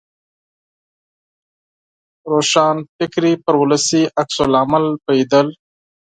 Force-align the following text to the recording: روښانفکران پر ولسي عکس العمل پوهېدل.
روښانفکران 2.31 3.35
پر 3.45 3.53
ولسي 3.61 4.01
عکس 4.21 4.37
العمل 4.45 4.85
پوهېدل. 5.03 5.47